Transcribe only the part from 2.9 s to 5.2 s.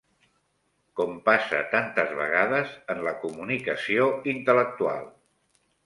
en la comunicació intel·lectual